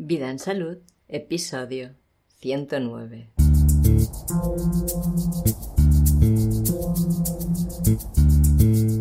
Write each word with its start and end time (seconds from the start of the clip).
Vida 0.00 0.30
en 0.30 0.38
Salud, 0.38 0.78
episodio 1.08 1.90
109. 2.38 3.30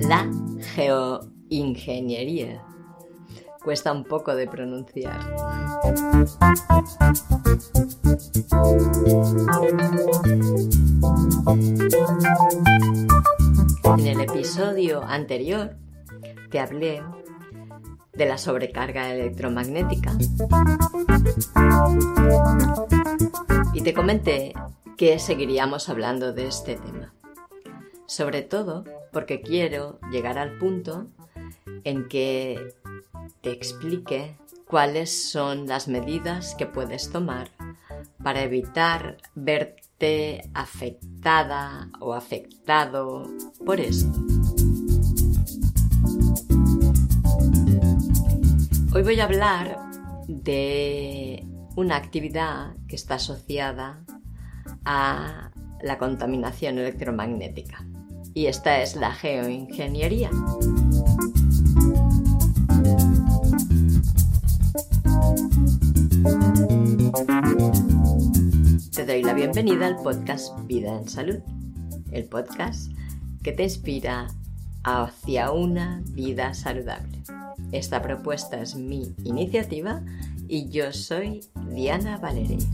La 0.09 0.27
geoingeniería. 0.73 2.63
Cuesta 3.63 3.91
un 3.91 4.05
poco 4.05 4.33
de 4.33 4.47
pronunciar. 4.47 5.19
En 13.99 14.07
el 14.07 14.21
episodio 14.21 15.03
anterior 15.03 15.77
te 16.49 16.59
hablé 16.59 17.03
de 18.17 18.25
la 18.25 18.37
sobrecarga 18.37 19.13
electromagnética 19.13 20.11
y 23.73 23.81
te 23.81 23.93
comenté 23.93 24.53
que 24.97 25.19
seguiríamos 25.19 25.87
hablando 25.89 26.33
de 26.33 26.47
este 26.47 26.75
tema. 26.75 27.13
Sobre 28.07 28.41
todo 28.41 28.83
porque 29.11 29.41
quiero 29.41 29.99
llegar 30.11 30.39
al 30.39 30.57
punto 30.57 31.07
en 31.83 32.07
que 32.07 32.73
te 33.41 33.51
explique 33.51 34.35
cuáles 34.65 35.29
son 35.29 35.67
las 35.67 35.87
medidas 35.87 36.55
que 36.55 36.65
puedes 36.65 37.11
tomar 37.11 37.51
para 38.23 38.41
evitar 38.41 39.17
verte 39.35 40.49
afectada 40.53 41.89
o 41.99 42.13
afectado 42.13 43.29
por 43.65 43.79
esto. 43.79 44.36
Voy 49.07 49.21
a 49.21 49.23
hablar 49.23 49.77
de 50.27 51.41
una 51.77 51.95
actividad 51.95 52.75
que 52.89 52.97
está 52.97 53.15
asociada 53.15 54.03
a 54.83 55.49
la 55.81 55.97
contaminación 55.97 56.77
electromagnética 56.77 57.87
y 58.33 58.47
esta 58.47 58.81
es 58.81 58.97
la 58.97 59.13
geoingeniería. 59.13 60.29
Te 68.93 69.05
doy 69.05 69.23
la 69.23 69.33
bienvenida 69.33 69.87
al 69.87 69.95
podcast 70.03 70.53
Vida 70.65 70.97
en 70.97 71.07
Salud, 71.07 71.39
el 72.11 72.25
podcast 72.25 72.91
que 73.41 73.53
te 73.53 73.63
inspira 73.63 74.27
hacia 74.83 75.51
una 75.51 76.03
vida 76.07 76.53
saludable. 76.53 77.23
Esta 77.71 78.01
propuesta 78.01 78.61
es 78.61 78.75
mi 78.75 79.13
iniciativa 79.23 80.01
y 80.47 80.69
yo 80.69 80.93
soy 80.93 81.41
Diana 81.69 82.17
Valeria. 82.17 82.65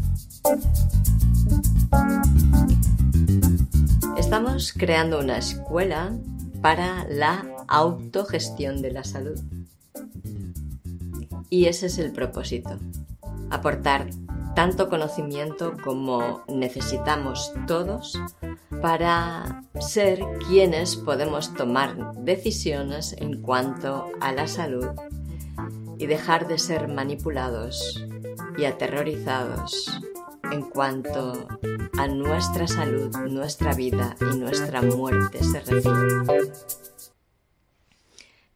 Estamos 4.17 4.73
creando 4.73 5.19
una 5.19 5.37
escuela 5.37 6.15
para 6.61 7.05
la 7.09 7.45
autogestión 7.67 8.81
de 8.81 8.91
la 8.91 9.03
salud. 9.03 9.39
Y 11.49 11.65
ese 11.65 11.87
es 11.87 11.97
el 11.97 12.11
propósito, 12.11 12.79
aportar 13.49 14.09
tanto 14.55 14.89
conocimiento 14.89 15.73
como 15.83 16.43
necesitamos 16.47 17.51
todos 17.67 18.19
para 18.83 19.63
ser 19.79 20.19
quienes 20.45 20.97
podemos 20.97 21.53
tomar 21.53 22.15
decisiones 22.17 23.15
en 23.17 23.41
cuanto 23.41 24.11
a 24.19 24.33
la 24.33 24.45
salud 24.45 24.89
y 25.97 26.05
dejar 26.05 26.49
de 26.49 26.59
ser 26.59 26.89
manipulados 26.89 28.05
y 28.57 28.65
aterrorizados 28.65 29.89
en 30.51 30.63
cuanto 30.63 31.47
a 31.97 32.07
nuestra 32.07 32.67
salud, 32.67 33.15
nuestra 33.19 33.73
vida 33.73 34.17
y 34.19 34.35
nuestra 34.35 34.81
muerte 34.81 35.41
se 35.41 35.61
refiere. 35.61 36.51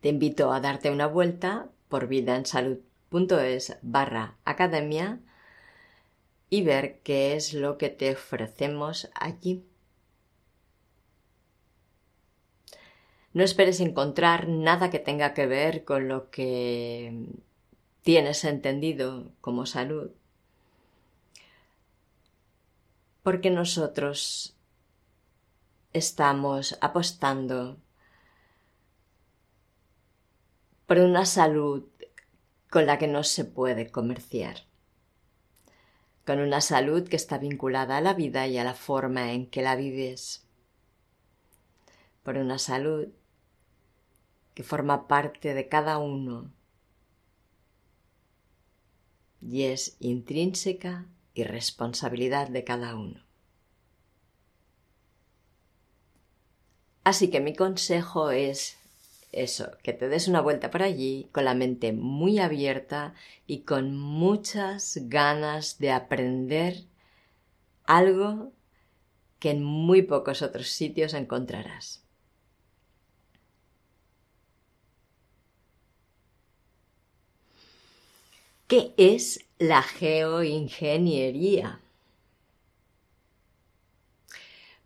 Te 0.01 0.09
invito 0.09 0.51
a 0.51 0.59
darte 0.59 0.91
una 0.91 1.07
vuelta 1.07 1.69
por 1.87 2.07
vidaensalud.es 2.09 3.77
barra 3.81 4.35
academia 4.43 5.21
y 6.49 6.63
ver 6.63 6.99
qué 7.03 7.37
es 7.37 7.53
lo 7.53 7.77
que 7.77 7.87
te 7.87 8.11
ofrecemos 8.11 9.09
allí. 9.15 9.63
No 13.37 13.43
esperes 13.43 13.81
encontrar 13.81 14.47
nada 14.47 14.89
que 14.89 14.97
tenga 14.97 15.35
que 15.35 15.45
ver 15.45 15.85
con 15.85 16.07
lo 16.07 16.31
que 16.31 17.27
tienes 18.01 18.43
entendido 18.43 19.31
como 19.41 19.67
salud, 19.67 20.09
porque 23.21 23.51
nosotros 23.51 24.57
estamos 25.93 26.79
apostando 26.81 27.77
por 30.87 30.97
una 30.97 31.23
salud 31.27 31.83
con 32.71 32.87
la 32.87 32.97
que 32.97 33.07
no 33.07 33.23
se 33.23 33.45
puede 33.45 33.91
comerciar, 33.91 34.61
con 36.25 36.39
una 36.39 36.59
salud 36.59 37.07
que 37.07 37.17
está 37.17 37.37
vinculada 37.37 37.97
a 37.97 38.01
la 38.01 38.15
vida 38.15 38.47
y 38.47 38.57
a 38.57 38.63
la 38.63 38.73
forma 38.73 39.31
en 39.33 39.45
que 39.45 39.61
la 39.61 39.75
vives, 39.75 40.43
por 42.23 42.37
una 42.37 42.57
salud 42.57 43.09
que 44.57 44.63
forma 44.63 45.07
parte 45.07 45.53
de 45.53 45.69
cada 45.69 45.99
uno 45.99 46.51
y 49.39 49.65
es 49.65 49.97
intrínseca 49.99 51.05
y 51.35 51.43
responsabilidad 51.43 52.47
de 52.47 52.63
cada 52.63 52.95
uno. 52.95 53.23
Así 57.03 57.29
que 57.29 57.39
mi 57.39 57.55
consejo 57.55 58.31
es 58.31 58.79
eso, 59.31 59.77
que 59.83 59.93
te 59.93 60.09
des 60.09 60.27
una 60.27 60.41
vuelta 60.41 60.71
por 60.71 60.81
allí 60.81 61.29
con 61.31 61.45
la 61.45 61.53
mente 61.53 61.93
muy 61.93 62.39
abierta 62.39 63.13
y 63.45 63.59
con 63.59 63.95
muchas 63.95 64.97
ganas 65.03 65.77
de 65.77 65.91
aprender 65.91 66.85
algo 67.83 68.53
que 69.37 69.51
en 69.51 69.63
muy 69.63 70.01
pocos 70.01 70.41
otros 70.41 70.69
sitios 70.69 71.13
encontrarás. 71.13 72.06
¿Qué 78.67 78.93
es 78.97 79.45
la 79.59 79.81
geoingeniería? 79.81 81.79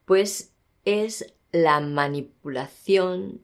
Pues 0.06 0.54
es 0.86 1.34
la 1.52 1.80
manipulación 1.80 3.42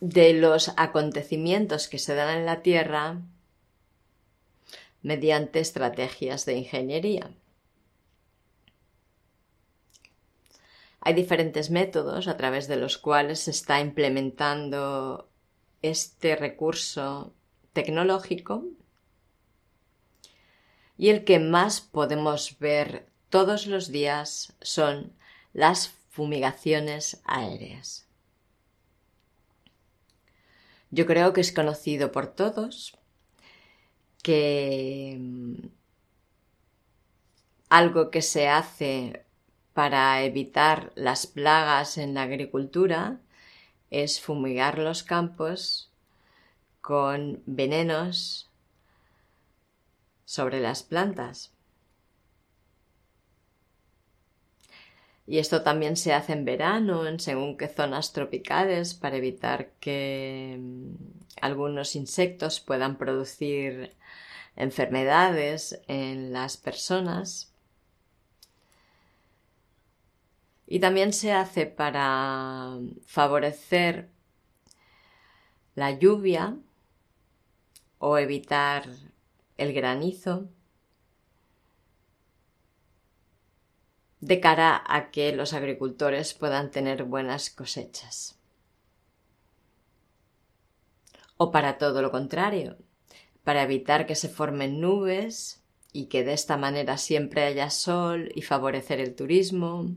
de 0.00 0.34
los 0.34 0.72
acontecimientos 0.76 1.88
que 1.88 1.98
se 1.98 2.14
dan 2.14 2.36
en 2.36 2.44
la 2.44 2.60
Tierra 2.60 3.22
mediante 5.00 5.60
estrategias 5.60 6.44
de 6.44 6.58
ingeniería. 6.58 7.34
Hay 11.00 11.14
diferentes 11.14 11.70
métodos 11.70 12.28
a 12.28 12.36
través 12.36 12.68
de 12.68 12.76
los 12.76 12.98
cuales 12.98 13.40
se 13.40 13.52
está 13.52 13.80
implementando 13.80 15.30
este 15.86 16.36
recurso 16.36 17.32
tecnológico 17.72 18.64
y 20.98 21.10
el 21.10 21.24
que 21.24 21.38
más 21.38 21.80
podemos 21.80 22.58
ver 22.58 23.08
todos 23.28 23.66
los 23.66 23.88
días 23.88 24.54
son 24.62 25.12
las 25.52 25.88
fumigaciones 26.10 27.20
aéreas. 27.24 28.06
Yo 30.90 31.06
creo 31.06 31.32
que 31.32 31.40
es 31.40 31.52
conocido 31.52 32.12
por 32.12 32.28
todos 32.28 32.96
que 34.22 35.16
mm, 35.18 35.66
algo 37.68 38.10
que 38.10 38.22
se 38.22 38.48
hace 38.48 39.24
para 39.74 40.22
evitar 40.22 40.92
las 40.94 41.26
plagas 41.26 41.98
en 41.98 42.14
la 42.14 42.22
agricultura 42.22 43.20
es 44.02 44.20
fumigar 44.20 44.78
los 44.78 45.02
campos 45.02 45.90
con 46.80 47.42
venenos 47.46 48.50
sobre 50.24 50.60
las 50.60 50.82
plantas. 50.82 51.52
Y 55.26 55.38
esto 55.38 55.62
también 55.62 55.96
se 55.96 56.12
hace 56.12 56.32
en 56.32 56.44
verano, 56.44 57.06
en 57.06 57.18
según 57.18 57.56
qué 57.56 57.66
zonas 57.66 58.12
tropicales, 58.12 58.94
para 58.94 59.16
evitar 59.16 59.72
que 59.80 60.56
mm, 60.60 60.94
algunos 61.40 61.96
insectos 61.96 62.60
puedan 62.60 62.96
producir 62.96 63.94
enfermedades 64.54 65.80
en 65.88 66.32
las 66.32 66.56
personas. 66.56 67.52
Y 70.66 70.80
también 70.80 71.12
se 71.12 71.32
hace 71.32 71.66
para 71.66 72.78
favorecer 73.06 74.10
la 75.74 75.92
lluvia 75.92 76.56
o 77.98 78.18
evitar 78.18 78.88
el 79.56 79.72
granizo 79.72 80.48
de 84.20 84.40
cara 84.40 84.82
a 84.86 85.10
que 85.10 85.32
los 85.32 85.52
agricultores 85.52 86.34
puedan 86.34 86.70
tener 86.70 87.04
buenas 87.04 87.50
cosechas. 87.50 88.38
O 91.36 91.52
para 91.52 91.78
todo 91.78 92.02
lo 92.02 92.10
contrario, 92.10 92.76
para 93.44 93.62
evitar 93.62 94.06
que 94.06 94.14
se 94.16 94.28
formen 94.28 94.80
nubes 94.80 95.62
y 95.92 96.06
que 96.06 96.24
de 96.24 96.32
esta 96.32 96.56
manera 96.56 96.96
siempre 96.96 97.44
haya 97.44 97.70
sol 97.70 98.32
y 98.34 98.42
favorecer 98.42 99.00
el 99.00 99.14
turismo. 99.14 99.94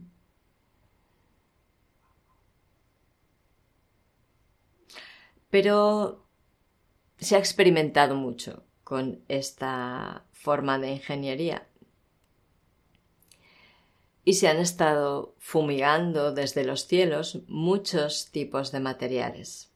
Pero 5.50 6.26
se 7.18 7.36
ha 7.36 7.38
experimentado 7.38 8.14
mucho 8.14 8.64
con 8.84 9.22
esta 9.28 10.24
forma 10.32 10.78
de 10.78 10.92
ingeniería 10.92 11.66
y 14.24 14.34
se 14.34 14.48
han 14.48 14.58
estado 14.58 15.34
fumigando 15.38 16.32
desde 16.32 16.64
los 16.64 16.86
cielos 16.86 17.40
muchos 17.48 18.30
tipos 18.30 18.70
de 18.72 18.80
materiales. 18.80 19.72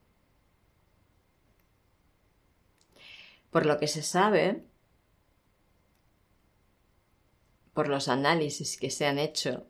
Por 3.50 3.67
lo 3.67 3.79
que 3.79 3.88
se 3.88 4.03
sabe, 4.03 4.65
por 7.73 7.88
los 7.88 8.09
análisis 8.09 8.79
que 8.79 8.91
se 8.91 9.06
han 9.06 9.19
hecho 9.19 9.67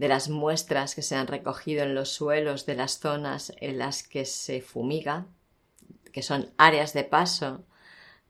de 0.00 0.08
las 0.08 0.30
muestras 0.30 0.94
que 0.94 1.02
se 1.02 1.14
han 1.14 1.26
recogido 1.26 1.82
en 1.82 1.94
los 1.94 2.08
suelos 2.08 2.64
de 2.64 2.74
las 2.74 3.00
zonas 3.00 3.52
en 3.58 3.76
las 3.76 4.02
que 4.02 4.24
se 4.24 4.62
fumiga, 4.62 5.26
que 6.10 6.22
son 6.22 6.50
áreas 6.56 6.94
de 6.94 7.04
paso 7.04 7.66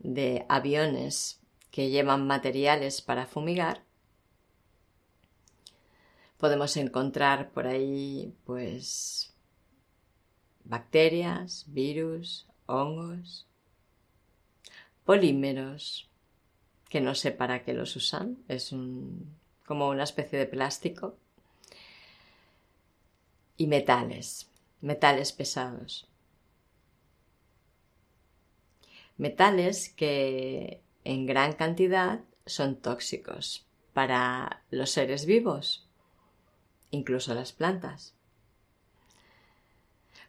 de 0.01 0.45
aviones 0.49 1.39
que 1.71 1.89
llevan 1.89 2.27
materiales 2.27 3.03
para 3.03 3.25
fumigar, 3.25 3.85
podemos 6.39 6.77
encontrar 6.77 7.51
por 7.53 7.69
ahí 7.69 8.35
pues 8.43 9.33
bacterias, 10.65 11.67
virus, 11.69 12.49
hongos, 12.67 13.47
polímeros, 15.05 16.11
que 16.89 17.01
no 17.01 17.15
sé 17.15 17.31
para 17.31 17.63
qué 17.63 17.75
los 17.75 17.95
usan, 17.95 18.39
es 18.49 18.75
como 19.65 19.89
una 19.89 20.03
especie 20.03 20.37
de 20.37 20.47
plástico, 20.47 21.17
y 23.61 23.67
metales, 23.67 24.51
metales 24.81 25.33
pesados. 25.33 26.09
Metales 29.19 29.91
que 29.91 30.81
en 31.05 31.27
gran 31.27 31.53
cantidad 31.53 32.25
son 32.47 32.77
tóxicos 32.77 33.67
para 33.93 34.65
los 34.71 34.93
seres 34.93 35.27
vivos, 35.27 35.87
incluso 36.91 37.35
las 37.35 37.53
plantas. 37.53 38.15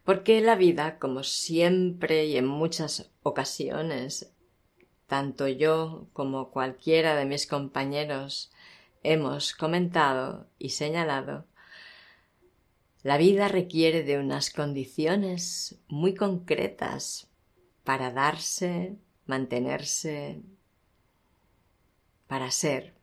Porque 0.04 0.42
la 0.42 0.56
vida, 0.56 1.00
como 1.00 1.24
siempre 1.24 2.26
y 2.26 2.36
en 2.36 2.48
muchas 2.48 3.14
ocasiones, 3.24 4.34
tanto 5.08 5.48
yo 5.48 6.10
como 6.12 6.52
cualquiera 6.52 7.16
de 7.16 7.24
mis 7.24 7.48
compañeros 7.48 8.52
hemos 9.04 9.54
comentado 9.54 10.50
y 10.60 10.72
señalado, 10.72 11.46
la 13.04 13.18
vida 13.18 13.48
requiere 13.48 14.04
de 14.04 14.20
unas 14.20 14.52
condiciones 14.52 15.80
muy 15.88 16.14
concretas 16.14 17.28
para 17.84 18.12
darse, 18.12 18.98
mantenerse, 19.26 20.42
para 22.28 22.52
ser. 22.52 22.94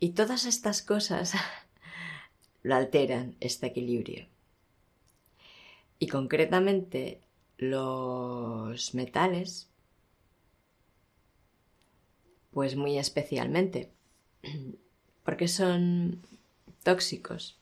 Y 0.00 0.10
todas 0.10 0.46
estas 0.46 0.82
cosas 0.82 1.34
lo 2.62 2.76
alteran 2.76 3.36
este 3.40 3.66
equilibrio. 3.66 4.26
Y 5.98 6.08
concretamente 6.08 7.20
los 7.58 8.94
metales, 8.94 9.68
pues 12.50 12.74
muy 12.74 12.98
especialmente, 12.98 13.92
porque 15.24 15.48
son 15.48 16.22
tóxicos. 16.82 17.58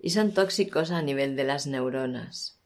Y 0.00 0.10
son 0.10 0.32
tóxicos 0.32 0.90
a 0.90 1.02
nivel 1.02 1.36
de 1.36 1.44
las 1.44 1.66
neuronas. 1.66 2.58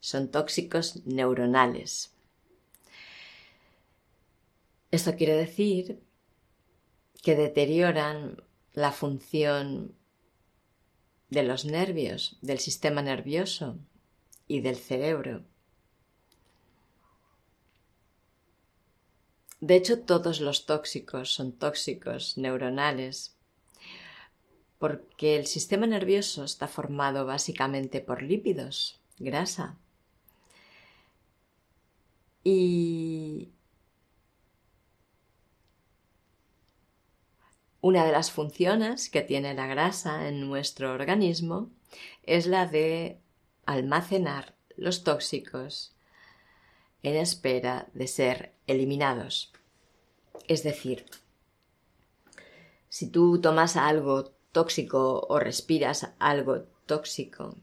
Son 0.00 0.30
tóxicos 0.30 1.04
neuronales. 1.06 2.12
Esto 4.90 5.16
quiere 5.16 5.34
decir 5.34 6.00
que 7.22 7.34
deterioran 7.34 8.42
la 8.74 8.92
función 8.92 9.94
de 11.30 11.42
los 11.42 11.64
nervios, 11.64 12.38
del 12.42 12.58
sistema 12.58 13.02
nervioso 13.02 13.78
y 14.46 14.60
del 14.60 14.76
cerebro. 14.76 15.44
De 19.64 19.76
hecho, 19.76 20.00
todos 20.00 20.42
los 20.42 20.66
tóxicos 20.66 21.32
son 21.32 21.52
tóxicos 21.52 22.36
neuronales 22.36 23.34
porque 24.78 25.36
el 25.36 25.46
sistema 25.46 25.86
nervioso 25.86 26.44
está 26.44 26.68
formado 26.68 27.24
básicamente 27.24 28.02
por 28.02 28.22
lípidos, 28.22 29.00
grasa. 29.18 29.78
Y 32.42 33.48
Una 37.80 38.04
de 38.04 38.12
las 38.12 38.30
funciones 38.30 39.08
que 39.08 39.22
tiene 39.22 39.54
la 39.54 39.66
grasa 39.66 40.28
en 40.28 40.46
nuestro 40.46 40.92
organismo 40.92 41.70
es 42.22 42.46
la 42.46 42.66
de 42.66 43.18
almacenar 43.64 44.56
los 44.76 45.04
tóxicos 45.04 45.93
en 47.04 47.16
espera 47.16 47.86
de 47.94 48.08
ser 48.08 48.52
eliminados. 48.66 49.52
Es 50.48 50.64
decir, 50.64 51.06
si 52.88 53.08
tú 53.08 53.40
tomas 53.40 53.76
algo 53.76 54.32
tóxico 54.50 55.24
o 55.28 55.38
respiras 55.38 56.12
algo 56.18 56.62
tóxico 56.86 57.56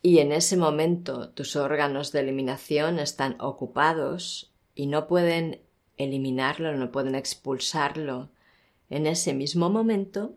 y 0.00 0.18
en 0.18 0.32
ese 0.32 0.56
momento 0.56 1.30
tus 1.30 1.56
órganos 1.56 2.12
de 2.12 2.20
eliminación 2.20 2.98
están 2.98 3.36
ocupados 3.40 4.52
y 4.74 4.86
no 4.86 5.06
pueden 5.06 5.60
eliminarlo, 5.96 6.74
no 6.76 6.92
pueden 6.92 7.14
expulsarlo 7.14 8.30
en 8.90 9.06
ese 9.06 9.34
mismo 9.34 9.68
momento 9.70 10.34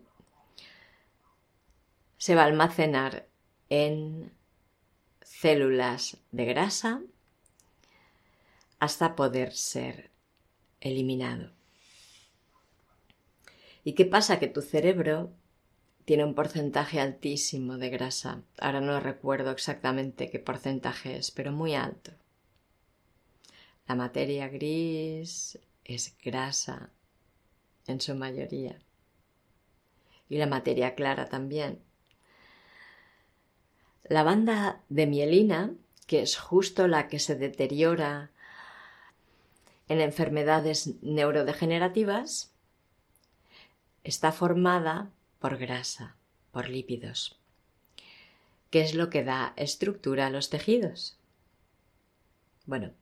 se 2.16 2.34
va 2.34 2.42
a 2.42 2.46
almacenar 2.46 3.28
en 3.68 4.32
células 5.22 6.18
de 6.32 6.44
grasa 6.44 7.00
hasta 8.80 9.14
poder 9.14 9.52
ser 9.52 10.10
eliminado. 10.80 11.52
¿Y 13.84 13.92
qué 13.92 14.04
pasa? 14.04 14.38
Que 14.38 14.48
tu 14.48 14.62
cerebro 14.62 15.32
tiene 16.04 16.24
un 16.24 16.34
porcentaje 16.34 16.98
altísimo 17.00 17.78
de 17.78 17.90
grasa. 17.90 18.42
Ahora 18.58 18.80
no 18.80 18.98
recuerdo 18.98 19.50
exactamente 19.50 20.30
qué 20.30 20.38
porcentaje 20.38 21.16
es, 21.16 21.30
pero 21.30 21.52
muy 21.52 21.74
alto. 21.74 22.12
La 23.86 23.94
materia 23.94 24.48
gris 24.48 25.58
es 25.84 26.16
grasa 26.22 26.90
en 27.86 28.00
su 28.00 28.14
mayoría. 28.14 28.80
Y 30.28 30.38
la 30.38 30.46
materia 30.46 30.94
clara 30.94 31.26
también. 31.26 31.80
La 34.04 34.22
banda 34.22 34.82
de 34.88 35.06
mielina, 35.06 35.74
que 36.06 36.22
es 36.22 36.36
justo 36.36 36.88
la 36.88 37.08
que 37.08 37.18
se 37.18 37.36
deteriora 37.36 38.30
en 39.90 40.00
enfermedades 40.00 41.02
neurodegenerativas, 41.02 42.54
está 44.04 44.30
formada 44.30 45.10
por 45.40 45.58
grasa, 45.58 46.14
por 46.52 46.68
lípidos. 46.68 47.40
¿Qué 48.70 48.82
es 48.82 48.94
lo 48.94 49.10
que 49.10 49.24
da 49.24 49.52
estructura 49.56 50.28
a 50.28 50.30
los 50.30 50.48
tejidos? 50.48 51.18
Bueno, 52.66 52.92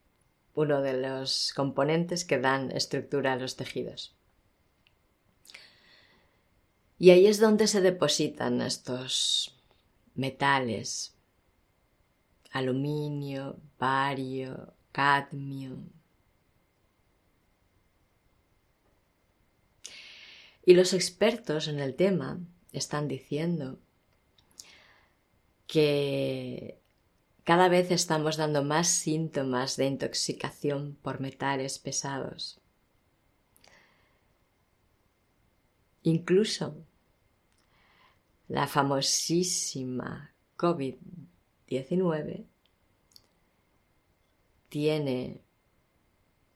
uno 0.54 0.80
de 0.80 0.94
los 0.94 1.52
componentes 1.54 2.24
que 2.24 2.38
dan 2.38 2.72
estructura 2.72 3.34
a 3.34 3.36
los 3.36 3.56
tejidos. 3.56 4.16
Y 6.98 7.10
ahí 7.10 7.26
es 7.26 7.38
donde 7.38 7.66
se 7.66 7.82
depositan 7.82 8.62
estos 8.62 9.54
metales, 10.14 11.14
aluminio, 12.50 13.58
bario, 13.78 14.72
cadmio. 14.90 15.76
Y 20.68 20.74
los 20.74 20.92
expertos 20.92 21.66
en 21.66 21.80
el 21.80 21.94
tema 21.94 22.40
están 22.72 23.08
diciendo 23.08 23.78
que 25.66 26.78
cada 27.42 27.70
vez 27.70 27.90
estamos 27.90 28.36
dando 28.36 28.62
más 28.62 28.86
síntomas 28.88 29.78
de 29.78 29.86
intoxicación 29.86 30.98
por 31.00 31.20
metales 31.20 31.78
pesados. 31.78 32.60
Incluso 36.02 36.76
la 38.46 38.66
famosísima 38.66 40.34
COVID-19 40.58 42.44
tiene 44.68 45.40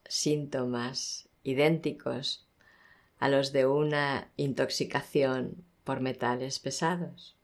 síntomas 0.04 1.30
idénticos 1.44 2.46
a 3.22 3.28
los 3.28 3.52
de 3.52 3.66
una 3.66 4.32
intoxicación 4.36 5.64
por 5.84 6.00
metales 6.00 6.58
pesados. 6.58 7.36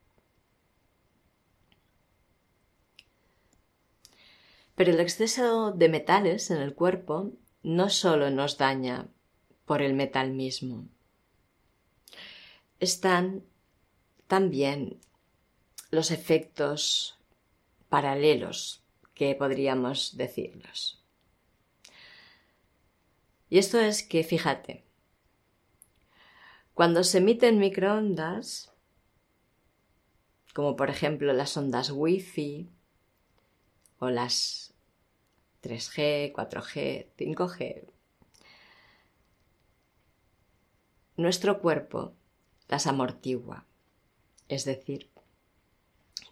Pero 4.75 4.91
el 4.91 4.99
exceso 4.99 5.71
de 5.71 5.89
metales 5.89 6.51
en 6.51 6.57
el 6.57 6.75
cuerpo 6.75 7.31
no 7.63 7.91
solo 7.91 8.29
nos 8.31 8.59
daña 8.59 9.07
por 9.67 9.81
el 9.81 9.95
metal 9.95 10.33
mismo, 10.33 10.89
están 12.81 13.45
también 14.27 14.99
los 15.93 16.11
efectos 16.11 17.21
paralelos 17.89 18.83
que 19.15 19.33
podríamos 19.37 20.17
decirlos. 20.17 21.05
Y 23.49 23.59
esto 23.59 23.79
es 23.79 24.03
que, 24.03 24.25
fíjate, 24.25 24.88
cuando 26.79 27.03
se 27.03 27.19
emiten 27.19 27.59
microondas, 27.59 28.73
como 30.55 30.77
por 30.77 30.91
ejemplo 30.91 31.33
las 31.33 31.57
ondas 31.57 31.91
Wi-Fi 31.91 32.71
o 33.99 34.11
las 34.11 34.75
3G, 35.65 36.33
4G, 36.33 37.09
5G, 37.19 37.83
nuestro 41.17 41.59
cuerpo 41.59 42.13
las 42.69 42.87
amortigua. 42.87 43.67
Es 44.47 44.65
decir, 44.65 45.11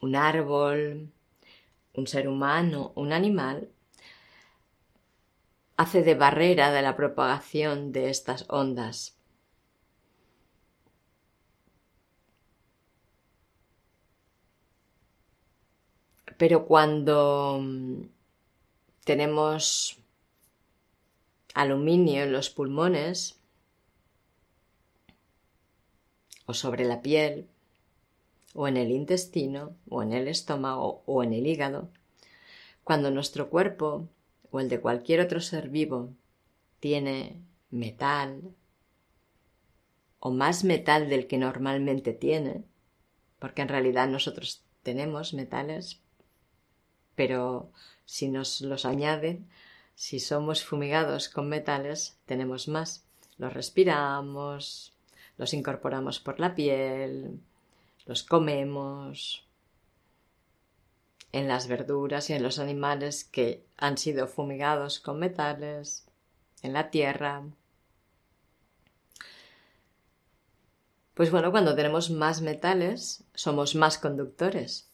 un 0.01 0.15
árbol, 0.15 1.11
un 1.93 2.07
ser 2.07 2.29
humano, 2.29 2.93
un 2.95 3.13
animal, 3.13 3.69
hace 5.77 6.05
de 6.05 6.15
barrera 6.15 6.71
de 6.71 6.83
la 6.83 6.95
propagación 6.95 7.91
de 7.91 8.11
estas 8.11 8.45
ondas. 8.49 9.16
Pero 16.39 16.67
cuando 16.67 17.63
tenemos 19.05 19.99
aluminio 21.55 22.25
en 22.25 22.33
los 22.33 22.51
pulmones 22.51 23.39
o 26.45 26.55
sobre 26.55 26.85
la 26.85 27.03
piel, 27.03 27.49
o 28.55 28.69
en 28.69 28.77
el 28.77 28.91
intestino, 28.91 29.77
o 29.89 30.03
en 30.03 30.13
el 30.13 30.29
estómago, 30.29 31.03
o 31.07 31.23
en 31.23 31.33
el 31.33 31.47
hígado, 31.47 31.91
cuando 32.85 33.11
nuestro 33.11 33.51
cuerpo 33.51 34.09
o 34.51 34.61
el 34.61 34.69
de 34.69 34.81
cualquier 34.81 35.21
otro 35.21 35.41
ser 35.41 35.69
vivo 35.69 36.11
tiene 36.81 37.43
metal 37.71 38.55
o 40.21 40.31
más 40.31 40.65
metal 40.65 41.09
del 41.09 41.27
que 41.27 41.39
normalmente 41.39 42.13
tiene, 42.13 42.65
porque 43.39 43.63
en 43.63 43.69
realidad 43.69 44.09
nosotros 44.09 44.65
tenemos 44.83 45.35
metales, 45.35 46.01
pero 47.17 47.73
si 48.05 48.29
nos 48.29 48.61
los 48.61 48.85
añaden, 48.85 49.49
si 49.95 50.21
somos 50.21 50.63
fumigados 50.63 51.29
con 51.29 51.49
metales, 51.49 52.19
tenemos 52.27 52.69
más. 52.69 53.05
Los 53.39 53.53
respiramos, 53.53 54.95
los 55.39 55.55
incorporamos 55.55 56.21
por 56.21 56.39
la 56.39 56.55
piel, 56.55 57.41
los 58.05 58.23
comemos 58.23 59.45
en 61.33 61.49
las 61.49 61.67
verduras 61.67 62.31
y 62.31 62.35
en 62.35 62.43
los 62.43 62.59
animales 62.59 63.25
que 63.25 63.67
han 63.77 63.99
sido 63.99 64.29
fumigados 64.29 65.01
con 65.01 65.19
metales, 65.19 66.07
en 66.63 66.73
la 66.73 66.91
tierra. 66.91 67.43
Pues 71.15 71.31
bueno, 71.31 71.51
cuando 71.51 71.75
tenemos 71.75 72.11
más 72.11 72.43
metales, 72.43 73.25
somos 73.35 73.75
más 73.75 73.99
conductores 73.99 74.91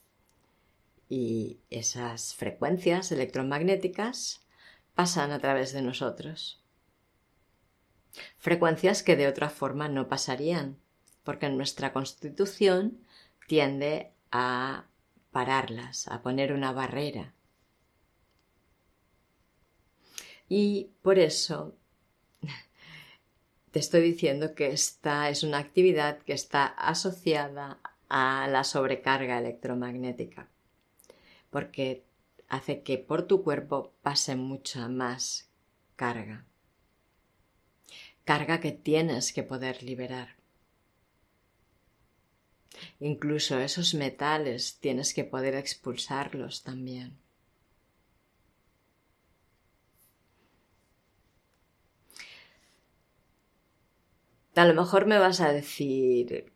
y 1.13 1.61
esas 1.69 2.35
frecuencias 2.35 3.13
electromagnéticas 3.13 4.47
pasan 4.95 5.31
a 5.31 5.41
través 5.41 5.75
de 5.75 5.83
nosotros. 5.83 6.65
Frecuencias 8.39 9.03
que 9.03 9.15
de 9.15 9.29
otra 9.29 9.51
forma 9.51 9.91
no 9.91 10.09
pasarían, 10.09 10.79
porque 11.23 11.51
nuestra 11.51 11.93
constitución 11.93 12.99
tiende 13.47 14.11
a 14.31 14.87
pararlas, 15.33 16.09
a 16.09 16.23
poner 16.23 16.55
una 16.55 16.73
barrera. 16.73 17.35
Y 20.49 20.93
por 21.03 21.19
eso 21.19 21.77
te 23.71 23.81
estoy 23.81 24.01
diciendo 24.01 24.55
que 24.55 24.69
esta 24.69 25.29
es 25.29 25.43
una 25.43 25.59
actividad 25.59 26.21
que 26.21 26.33
está 26.33 26.65
asociada 26.65 27.81
a 28.09 28.49
la 28.51 28.65
sobrecarga 28.65 29.39
electromagnética, 29.39 30.49
porque 31.53 32.07
hace 32.49 32.83
que 32.83 32.97
por 32.97 33.27
tu 33.27 33.45
cuerpo 33.45 33.93
pase 34.03 34.35
mucha 34.37 34.89
más 34.89 35.51
carga, 35.97 36.47
carga 38.25 38.59
que 38.59 38.73
tienes 38.73 39.35
que 39.35 39.43
poder 39.43 39.83
liberar. 39.83 40.37
Incluso 43.01 43.61
esos 43.61 43.93
metales 43.95 44.79
tienes 44.81 45.13
que 45.13 45.25
poder 45.25 45.55
expulsarlos 45.55 46.63
también. 46.63 47.19
A 54.57 54.65
lo 54.65 54.75
mejor 54.75 55.07
me 55.07 55.19
vas 55.19 55.41
a 55.41 55.53
decir 55.53 56.53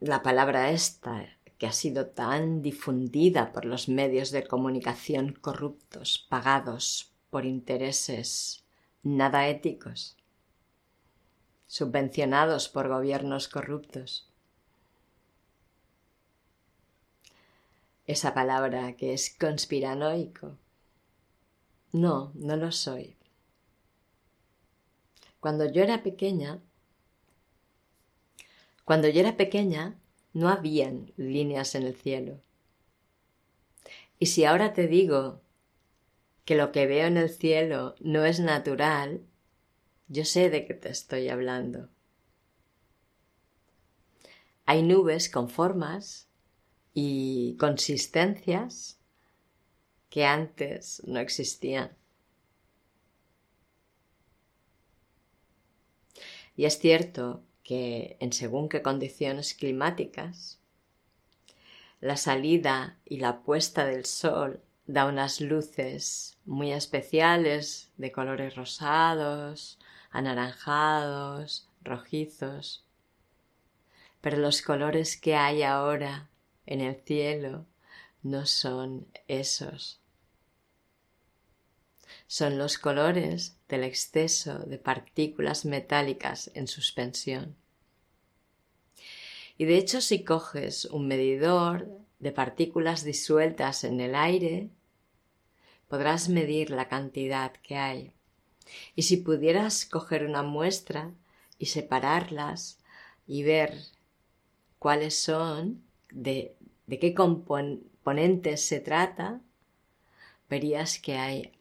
la 0.00 0.22
palabra 0.22 0.70
esta 0.70 1.37
que 1.58 1.66
ha 1.66 1.72
sido 1.72 2.06
tan 2.06 2.62
difundida 2.62 3.52
por 3.52 3.64
los 3.64 3.88
medios 3.88 4.30
de 4.30 4.46
comunicación 4.46 5.32
corruptos, 5.32 6.26
pagados 6.28 7.12
por 7.30 7.44
intereses 7.44 8.64
nada 9.02 9.48
éticos, 9.48 10.16
subvencionados 11.66 12.68
por 12.68 12.88
gobiernos 12.88 13.48
corruptos. 13.48 14.28
esa 18.08 18.32
palabra 18.32 18.96
que 18.96 19.12
es 19.12 19.36
conspiranoico. 19.38 20.56
No, 21.92 22.32
no 22.34 22.56
lo 22.56 22.72
soy. 22.72 23.16
Cuando 25.40 25.70
yo 25.70 25.82
era 25.82 26.02
pequeña, 26.02 26.58
cuando 28.84 29.08
yo 29.08 29.20
era 29.20 29.36
pequeña, 29.36 29.98
no 30.38 30.48
habían 30.48 31.12
líneas 31.16 31.74
en 31.74 31.82
el 31.82 31.96
cielo. 31.96 32.40
Y 34.20 34.26
si 34.26 34.44
ahora 34.44 34.72
te 34.72 34.86
digo 34.86 35.42
que 36.44 36.54
lo 36.54 36.70
que 36.70 36.86
veo 36.86 37.08
en 37.08 37.16
el 37.16 37.28
cielo 37.28 37.96
no 38.00 38.24
es 38.24 38.38
natural, 38.38 39.26
yo 40.06 40.24
sé 40.24 40.48
de 40.48 40.64
qué 40.64 40.74
te 40.74 40.90
estoy 40.90 41.28
hablando. 41.28 41.88
Hay 44.64 44.82
nubes 44.82 45.28
con 45.28 45.48
formas 45.48 46.28
y 46.94 47.56
consistencias 47.58 49.00
que 50.10 50.24
antes 50.24 51.02
no 51.04 51.18
existían. 51.18 51.96
Y 56.56 56.64
es 56.64 56.78
cierto 56.78 57.42
que 57.68 58.16
en 58.20 58.32
según 58.32 58.70
qué 58.70 58.80
condiciones 58.80 59.52
climáticas, 59.52 60.58
la 62.00 62.16
salida 62.16 62.96
y 63.04 63.18
la 63.18 63.42
puesta 63.42 63.84
del 63.84 64.06
sol 64.06 64.62
da 64.86 65.04
unas 65.04 65.42
luces 65.42 66.38
muy 66.46 66.72
especiales 66.72 67.92
de 67.98 68.10
colores 68.10 68.54
rosados, 68.56 69.78
anaranjados, 70.10 71.68
rojizos. 71.82 72.86
Pero 74.22 74.38
los 74.38 74.62
colores 74.62 75.18
que 75.18 75.36
hay 75.36 75.62
ahora 75.62 76.30
en 76.64 76.80
el 76.80 76.96
cielo 77.04 77.66
no 78.22 78.46
son 78.46 79.08
esos. 79.26 79.97
Son 82.30 82.58
los 82.58 82.76
colores 82.76 83.56
del 83.68 83.84
exceso 83.84 84.58
de 84.58 84.76
partículas 84.76 85.64
metálicas 85.64 86.50
en 86.52 86.68
suspensión. 86.68 87.56
Y 89.56 89.64
de 89.64 89.78
hecho 89.78 90.02
si 90.02 90.24
coges 90.24 90.84
un 90.84 91.08
medidor 91.08 91.88
de 92.18 92.30
partículas 92.30 93.02
disueltas 93.02 93.82
en 93.82 94.02
el 94.02 94.14
aire, 94.14 94.68
podrás 95.88 96.28
medir 96.28 96.68
la 96.68 96.86
cantidad 96.86 97.52
que 97.62 97.76
hay. 97.76 98.12
Y 98.94 99.04
si 99.04 99.16
pudieras 99.16 99.86
coger 99.86 100.26
una 100.26 100.42
muestra 100.42 101.10
y 101.58 101.66
separarlas 101.66 102.78
y 103.26 103.42
ver 103.42 103.74
cuáles 104.78 105.18
son, 105.18 105.82
de, 106.10 106.54
de 106.86 106.98
qué 106.98 107.14
componentes 107.14 108.66
se 108.66 108.80
trata, 108.80 109.40
verías 110.50 110.98
que 110.98 111.16
hay 111.16 111.57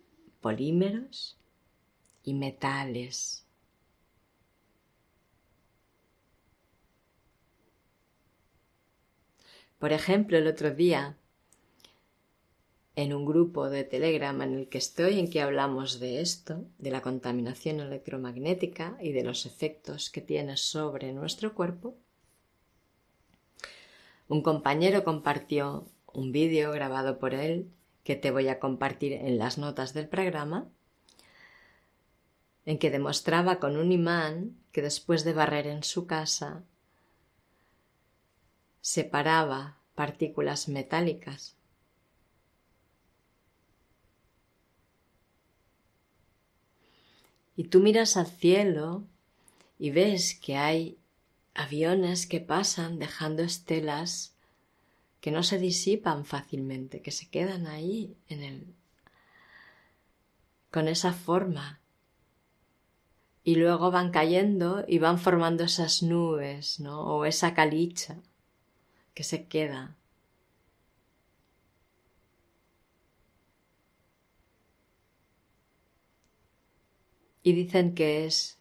polímeros 0.47 1.37
y 2.23 2.33
metales. 2.33 3.45
Por 9.77 9.91
ejemplo, 9.91 10.37
el 10.37 10.47
otro 10.47 10.71
día, 10.71 11.17
en 12.95 13.13
un 13.13 13.25
grupo 13.25 13.69
de 13.69 13.83
Telegram 13.83 14.41
en 14.41 14.53
el 14.53 14.69
que 14.69 14.77
estoy, 14.77 15.19
en 15.19 15.29
que 15.29 15.41
hablamos 15.41 15.99
de 15.99 16.21
esto, 16.21 16.63
de 16.77 16.91
la 16.91 17.01
contaminación 17.01 17.81
electromagnética 17.81 18.97
y 19.01 19.11
de 19.11 19.25
los 19.25 19.45
efectos 19.45 20.09
que 20.09 20.21
tiene 20.21 20.55
sobre 20.55 21.11
nuestro 21.11 21.53
cuerpo, 21.53 21.97
un 24.29 24.41
compañero 24.41 25.03
compartió 25.03 25.91
un 26.13 26.31
vídeo 26.31 26.71
grabado 26.71 27.19
por 27.19 27.33
él 27.33 27.69
que 28.07 28.15
te 28.15 28.31
voy 28.31 28.47
a 28.47 28.57
compartir 28.57 29.11
en 29.11 29.37
las 29.37 29.57
notas 29.57 29.93
del 29.93 30.07
programa, 30.07 30.69
en 32.63 32.79
que 32.79 32.89
demostraba 32.89 33.59
con 33.59 33.75
un 33.75 33.91
imán 33.91 34.55
que 34.71 34.81
después 34.81 35.25
de 35.25 35.33
barrer 35.33 35.67
en 35.67 35.83
su 35.83 36.07
casa 36.07 36.63
separaba 38.79 39.81
partículas 39.93 40.69
metálicas. 40.69 41.57
Y 47.57 47.65
tú 47.65 47.81
miras 47.81 48.15
al 48.15 48.27
cielo 48.27 49.03
y 49.77 49.89
ves 49.89 50.39
que 50.39 50.55
hay 50.55 50.97
aviones 51.53 52.25
que 52.25 52.39
pasan 52.39 52.99
dejando 52.99 53.43
estelas 53.43 54.36
que 55.27 55.31
no 55.33 55.43
se 55.43 55.59
disipan 55.59 56.23
fácilmente, 56.23 57.01
que 57.01 57.11
se 57.11 57.29
quedan 57.29 57.67
ahí 57.67 58.15
en 58.29 58.43
el 58.43 58.73
con 60.71 60.87
esa 60.87 61.11
forma 61.11 61.81
y 63.43 63.55
luego 63.55 63.91
van 63.91 64.11
cayendo 64.11 64.85
y 64.87 64.99
van 64.99 65.19
formando 65.19 65.65
esas 65.65 66.01
nubes, 66.01 66.79
¿no? 66.79 67.01
O 67.01 67.25
esa 67.25 67.53
calicha 67.53 68.21
que 69.13 69.25
se 69.25 69.47
queda. 69.47 69.97
Y 77.43 77.51
dicen 77.51 77.93
que 77.95 78.25
es 78.25 78.57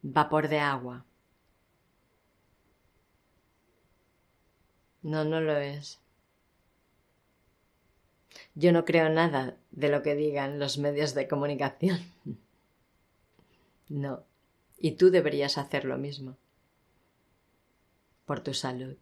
vapor 0.00 0.48
de 0.48 0.60
agua. 0.60 1.04
No, 5.02 5.22
no 5.22 5.42
lo 5.42 5.58
es. 5.58 6.05
Yo 8.58 8.72
no 8.72 8.86
creo 8.86 9.10
nada 9.10 9.58
de 9.70 9.90
lo 9.90 10.02
que 10.02 10.14
digan 10.14 10.58
los 10.58 10.78
medios 10.78 11.12
de 11.12 11.28
comunicación. 11.28 12.00
No. 13.88 14.24
Y 14.78 14.92
tú 14.92 15.10
deberías 15.10 15.58
hacer 15.58 15.84
lo 15.84 15.98
mismo. 15.98 16.36
Por 18.24 18.40
tu 18.40 18.54
salud, 18.54 18.96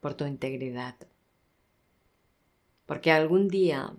por 0.00 0.14
tu 0.14 0.26
integridad. 0.26 0.94
Porque 2.84 3.10
algún 3.10 3.48
día 3.48 3.94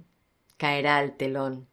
caerá 0.57 1.01
el 1.01 1.17
telón 1.17 1.67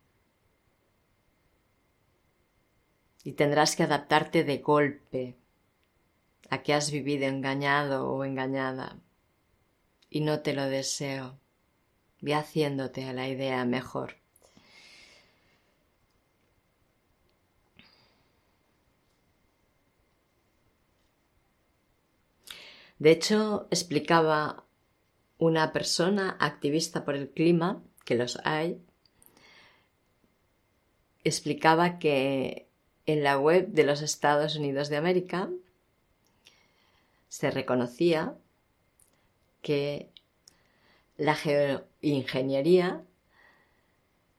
y 3.23 3.33
tendrás 3.33 3.77
que 3.77 3.83
adaptarte 3.83 4.45
de 4.45 4.59
golpe 4.59 5.37
a 6.49 6.63
que 6.63 6.73
has 6.73 6.91
vivido 6.91 7.27
engañado 7.27 8.11
o 8.11 8.25
engañada. 8.25 8.99
Y 10.09 10.23
no 10.23 10.41
te 10.41 10.55
lo 10.55 10.65
deseo. 10.65 11.39
Ve 12.21 12.35
haciéndote 12.35 13.05
a 13.05 13.13
la 13.13 13.29
idea 13.29 13.65
mejor. 13.65 14.17
De 22.99 23.13
hecho, 23.13 23.69
explicaba 23.71 24.65
una 25.39 25.73
persona 25.73 26.37
activista 26.41 27.05
por 27.05 27.15
el 27.15 27.31
clima, 27.31 27.81
que 28.05 28.17
los 28.17 28.41
hay, 28.45 28.81
explicaba 31.23 31.99
que 31.99 32.67
en 33.07 33.23
la 33.23 33.39
web 33.39 33.69
de 33.69 33.85
los 33.85 34.03
Estados 34.03 34.57
Unidos 34.57 34.89
de 34.89 34.97
América 34.97 35.49
se 37.29 37.51
reconocía 37.51 38.35
que 39.63 40.11
la 41.19 41.35
geoingeniería 41.35 43.05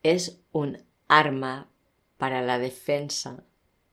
es 0.02 0.40
un 0.50 0.82
arma 1.08 1.70
para 2.16 2.40
la 2.40 2.58
defensa 2.58 3.44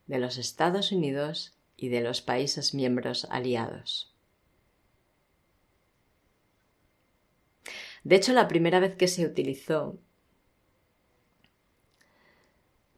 de 0.07 0.19
los 0.19 0.37
Estados 0.37 0.93
Unidos 0.93 1.57
y 1.75 1.89
de 1.89 2.01
los 2.01 2.21
países 2.21 2.73
miembros 2.73 3.27
aliados. 3.29 4.15
De 8.05 8.15
hecho, 8.15 8.31
la 8.31 8.47
primera 8.47 8.79
vez 8.79 8.95
que 8.95 9.09
se 9.09 9.25
utilizó, 9.25 9.99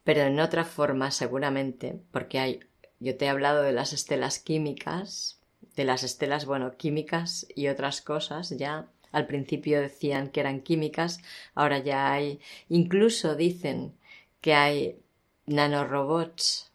pero 0.04 0.22
en 0.22 0.40
otra 0.40 0.66
forma 0.66 1.10
seguramente, 1.10 2.00
porque 2.12 2.38
hay, 2.38 2.60
yo 3.00 3.18
te 3.18 3.26
he 3.26 3.30
hablado 3.30 3.64
de 3.64 3.72
las 3.72 3.92
estelas 3.92 4.38
químicas, 4.38 5.42
de 5.76 5.84
las 5.84 6.04
estelas, 6.04 6.46
bueno, 6.46 6.78
químicas 6.78 7.48
y 7.56 7.70
otras 7.70 8.02
cosas, 8.02 8.52
ya 8.52 8.92
al 9.12 9.28
principio 9.28 9.82
decían 9.82 10.30
que 10.30 10.40
eran 10.40 10.62
químicas, 10.62 11.20
ahora 11.56 11.80
ya 11.80 12.12
hay, 12.12 12.40
incluso 12.70 13.36
dicen 13.36 13.94
que 14.42 14.54
hay 14.54 15.00
nanorobots 15.46 16.72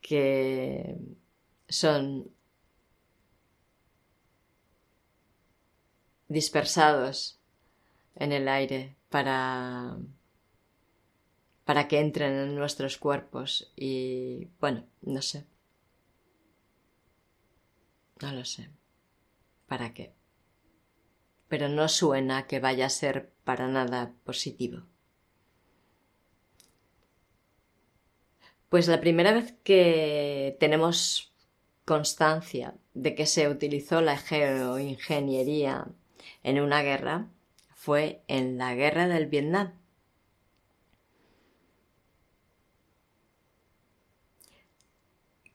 que 0.00 0.96
son 1.68 2.30
dispersados 6.28 7.38
en 8.14 8.32
el 8.32 8.48
aire 8.48 8.96
para 9.10 9.96
para 11.64 11.88
que 11.88 11.98
entren 11.98 12.32
en 12.34 12.54
nuestros 12.54 12.96
cuerpos 12.96 13.72
y 13.74 14.46
bueno, 14.60 14.86
no 15.02 15.20
sé. 15.20 15.44
No 18.22 18.32
lo 18.32 18.44
sé. 18.44 18.70
¿Para 19.66 19.92
qué? 19.92 20.15
Pero 21.48 21.68
no 21.68 21.88
suena 21.88 22.46
que 22.46 22.60
vaya 22.60 22.86
a 22.86 22.90
ser 22.90 23.32
para 23.44 23.68
nada 23.68 24.12
positivo. 24.24 24.82
Pues 28.68 28.88
la 28.88 29.00
primera 29.00 29.32
vez 29.32 29.54
que 29.62 30.56
tenemos 30.58 31.32
constancia 31.84 32.74
de 32.94 33.14
que 33.14 33.26
se 33.26 33.48
utilizó 33.48 34.00
la 34.00 34.16
geoingeniería 34.16 35.86
en 36.42 36.60
una 36.60 36.82
guerra 36.82 37.28
fue 37.74 38.22
en 38.26 38.58
la 38.58 38.74
guerra 38.74 39.06
del 39.06 39.26
Vietnam. 39.26 39.72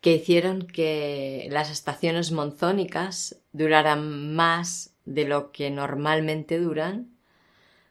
que 0.02 0.16
hicieron 0.16 0.64
que 0.64 1.48
las 1.52 1.70
estaciones 1.70 2.32
monzónicas 2.32 3.40
duraran 3.54 4.34
más 4.36 4.96
de 5.14 5.26
lo 5.26 5.52
que 5.52 5.70
normalmente 5.70 6.60
duran, 6.60 7.12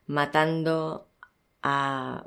matando 0.07 1.07
a 1.63 2.27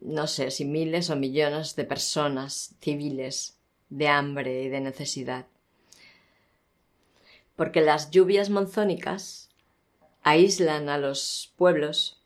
no 0.00 0.26
sé 0.26 0.50
si 0.50 0.64
miles 0.64 1.10
o 1.10 1.16
millones 1.16 1.76
de 1.76 1.84
personas 1.84 2.74
civiles 2.80 3.58
de 3.88 4.08
hambre 4.08 4.64
y 4.64 4.68
de 4.68 4.80
necesidad. 4.80 5.46
Porque 7.54 7.80
las 7.80 8.10
lluvias 8.10 8.50
monzónicas 8.50 9.50
aíslan 10.22 10.88
a 10.88 10.98
los 10.98 11.52
pueblos 11.56 12.20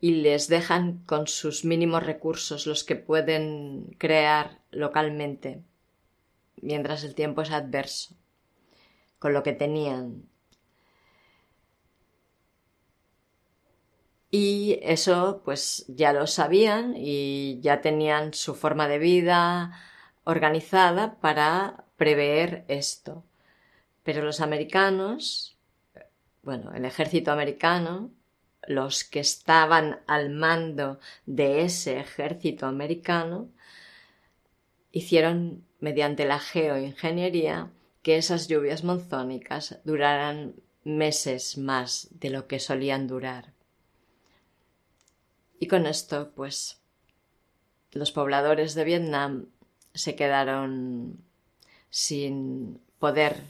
y 0.00 0.22
les 0.22 0.48
dejan 0.48 1.02
con 1.04 1.26
sus 1.26 1.66
mínimos 1.66 2.02
recursos 2.02 2.66
los 2.66 2.84
que 2.84 2.96
pueden 2.96 3.94
crear 3.98 4.60
localmente 4.70 5.62
mientras 6.62 7.04
el 7.04 7.14
tiempo 7.14 7.42
es 7.42 7.50
adverso 7.50 8.16
con 9.20 9.32
lo 9.32 9.44
que 9.44 9.52
tenían. 9.52 10.28
Y 14.32 14.80
eso 14.82 15.42
pues 15.44 15.84
ya 15.88 16.12
lo 16.12 16.26
sabían 16.26 16.94
y 16.96 17.60
ya 17.60 17.80
tenían 17.80 18.34
su 18.34 18.54
forma 18.56 18.88
de 18.88 18.98
vida 18.98 19.72
organizada 20.24 21.20
para 21.20 21.84
prever 21.96 22.64
esto. 22.68 23.24
Pero 24.04 24.22
los 24.22 24.40
americanos 24.40 25.60
bueno, 26.42 26.72
el 26.74 26.84
ejército 26.84 27.32
americano, 27.32 28.10
los 28.66 29.04
que 29.04 29.20
estaban 29.20 30.00
al 30.06 30.30
mando 30.30 30.98
de 31.26 31.62
ese 31.62 31.98
ejército 31.98 32.66
americano, 32.66 33.50
hicieron 34.92 35.64
mediante 35.80 36.24
la 36.24 36.38
geoingeniería 36.38 37.70
que 38.02 38.16
esas 38.16 38.48
lluvias 38.48 38.84
monzónicas 38.84 39.78
duraran 39.84 40.54
meses 40.84 41.58
más 41.58 42.08
de 42.12 42.30
lo 42.30 42.46
que 42.46 42.58
solían 42.58 43.06
durar. 43.06 43.52
Y 45.58 45.66
con 45.66 45.86
esto, 45.86 46.32
pues, 46.34 46.80
los 47.92 48.12
pobladores 48.12 48.74
de 48.74 48.84
Vietnam 48.84 49.46
se 49.92 50.16
quedaron 50.16 51.22
sin 51.90 52.80
poder 52.98 53.42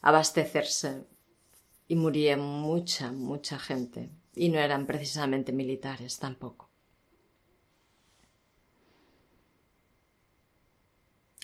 abastecerse 0.00 1.04
y 1.86 1.94
murió 1.94 2.38
mucha, 2.38 3.12
mucha 3.12 3.58
gente. 3.58 4.10
Y 4.34 4.48
no 4.48 4.58
eran 4.58 4.86
precisamente 4.86 5.52
militares 5.52 6.18
tampoco. 6.18 6.70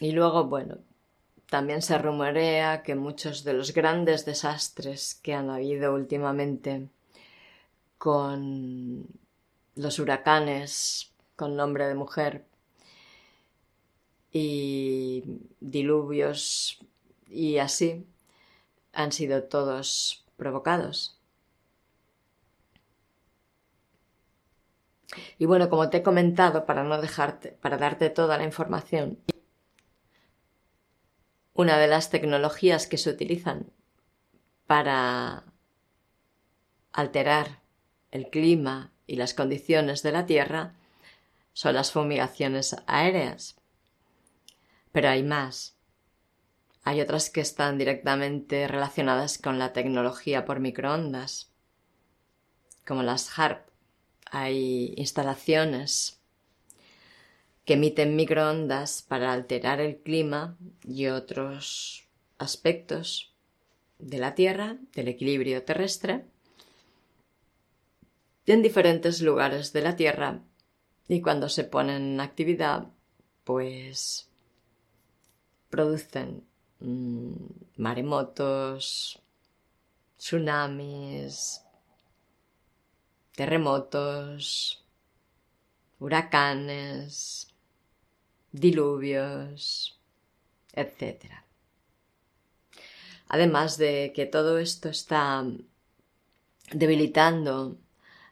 Y 0.01 0.13
luego, 0.13 0.45
bueno, 0.45 0.79
también 1.49 1.83
se 1.83 1.97
rumorea 1.99 2.83
que 2.83 2.95
muchos 2.95 3.43
de 3.45 3.55
los 3.55 3.73
grandes 3.73 4.25
desastres 4.27 5.15
que 5.15 5.35
han 5.35 5.51
habido 5.51 5.95
últimamente 5.95 6.89
con 7.97 9.07
los 9.75 9.99
huracanes 9.99 11.13
con 11.37 11.57
nombre 11.57 11.87
de 11.87 11.95
mujer 11.95 12.45
y 14.31 15.25
diluvios 15.61 16.79
y 17.27 17.59
así 17.59 18.07
han 18.93 19.13
sido 19.13 19.45
todos 19.45 20.25
provocados. 20.37 21.19
Y 25.39 25.47
bueno, 25.47 25.71
como 25.71 25.89
te 25.89 25.99
he 25.99 26.03
comentado, 26.03 26.67
para 26.67 26.85
no 26.85 27.01
dejarte, 27.01 27.53
para 27.53 27.79
darte 27.79 28.11
toda 28.11 28.37
la 28.37 28.45
información, 28.45 29.19
una 31.59 31.77
de 31.77 31.89
las 31.89 32.09
tecnologías 32.09 32.87
que 32.87 32.99
se 32.99 33.11
utilizan 33.11 33.73
para 34.69 35.43
alterar 36.93 37.63
el 38.13 38.31
clima 38.31 38.93
y 39.09 39.17
las 39.17 39.35
condiciones 39.35 40.05
de 40.05 40.13
la 40.13 40.25
Tierra 40.25 40.77
son 41.55 41.75
las 41.75 41.91
fumigaciones 41.91 42.77
aéreas. 42.87 43.57
Pero 44.93 45.09
hay 45.09 45.25
más. 45.25 45.75
Hay 46.85 47.01
otras 47.01 47.29
que 47.29 47.41
están 47.41 47.77
directamente 47.77 48.69
relacionadas 48.69 49.37
con 49.37 49.59
la 49.59 49.73
tecnología 49.73 50.45
por 50.45 50.61
microondas, 50.61 51.51
como 52.87 53.03
las 53.03 53.37
HARP. 53.37 53.69
Hay 54.31 54.95
instalaciones 54.97 56.18
que 57.69 57.75
emiten 57.75 58.17
microondas 58.17 59.03
para 59.03 59.33
alterar 59.33 59.79
el 59.79 59.99
clima 59.99 60.57
y 60.83 61.07
otros 61.07 62.09
aspectos 62.39 63.33
de 64.01 64.19
la 64.19 64.35
Tierra, 64.35 64.79
del 64.95 65.07
equilibrio 65.07 65.63
terrestre, 65.63 66.25
en 68.47 68.63
diferentes 68.63 69.21
lugares 69.23 69.73
de 69.73 69.83
la 69.83 69.95
Tierra. 69.95 70.41
Y 71.07 71.21
cuando 71.21 71.49
se 71.49 71.63
ponen 71.63 72.15
en 72.15 72.21
actividad, 72.21 72.89
pues 73.45 74.29
producen 75.71 76.49
Mm, 76.81 77.35
maremotos, 77.77 79.19
tsunamis, 80.17 81.61
terremotos, 83.35 84.85
huracanes, 85.99 87.48
diluvios, 88.61 90.01
etc. 90.73 91.25
Además 93.29 93.77
de 93.77 94.13
que 94.15 94.27
todo 94.27 94.59
esto 94.59 94.89
está 94.89 95.45
debilitando 96.73 97.79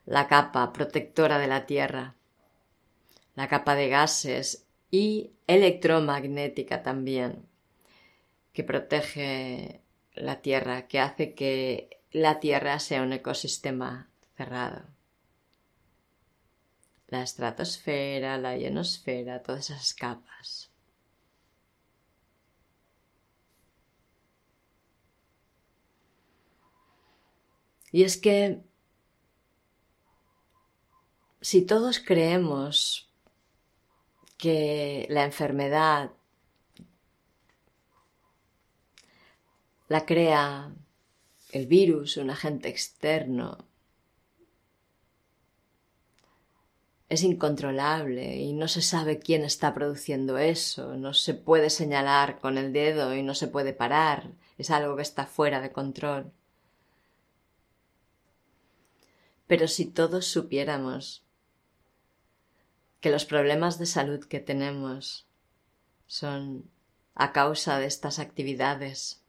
la 0.05 0.29
capa 0.29 0.73
protectora 0.73 1.39
de 1.39 1.47
la 1.47 1.67
Tierra, 1.67 2.15
la 3.35 3.49
capa 3.49 3.75
de 3.75 3.89
gases 3.89 4.67
y 4.91 5.33
electromagnética 5.47 6.83
también 6.83 7.47
que 8.53 8.65
protege 8.65 9.83
la 10.15 10.41
Tierra, 10.41 10.87
que 10.87 10.99
hace 10.99 11.35
que 11.35 12.01
la 12.11 12.41
Tierra 12.41 12.79
sea 12.79 13.03
un 13.03 13.13
ecosistema 13.13 14.09
cerrado. 14.35 14.96
La 17.09 17.23
estratosfera, 17.23 18.37
la 18.39 18.57
ionosfera, 18.57 19.43
todas 19.43 19.71
esas 19.71 19.95
capas. 19.95 20.71
Y 27.93 28.03
es 28.03 28.17
que 28.17 28.61
si 31.41 31.63
todos 31.63 32.01
creemos 32.01 33.09
que 34.37 35.07
la 35.09 35.25
enfermedad 35.25 36.13
la 39.89 40.05
crea 40.05 40.75
el 41.53 41.67
virus, 41.67 42.17
un 42.17 42.31
agente 42.31 42.69
externo. 42.69 43.67
Es 47.09 47.23
incontrolable 47.23 48.37
y 48.37 48.53
no 48.53 48.67
se 48.67 48.83
sabe 48.83 49.21
quién 49.21 49.45
está 49.45 49.73
produciendo 49.75 50.39
eso, 50.39 50.97
no 50.97 51.15
se 51.15 51.35
puede 51.35 51.71
señalar 51.71 52.41
con 52.41 52.59
el 52.59 52.73
dedo 52.73 53.15
y 53.15 53.23
no 53.23 53.35
se 53.35 53.47
puede 53.47 53.73
parar, 53.73 54.33
es 54.59 54.71
algo 54.71 54.97
que 54.97 55.03
está 55.03 55.27
fuera 55.27 55.61
de 55.61 55.71
control. 55.71 56.33
Pero 59.47 59.69
si 59.69 59.87
todos 59.87 60.27
supiéramos 60.27 61.25
que 63.01 63.11
los 63.11 63.25
problemas 63.25 63.79
de 63.79 63.87
salud 63.87 64.25
que 64.25 64.41
tenemos 64.41 65.29
son 66.09 66.69
a 67.15 67.33
causa 67.33 67.79
de 67.79 67.87
estas 67.87 68.19
actividades 68.19 69.23